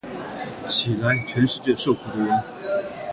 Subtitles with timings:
[0.67, 2.43] 起来，全世界受苦的人！